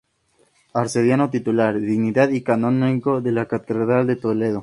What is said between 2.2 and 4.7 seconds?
y canónigo de la catedral de Toledo.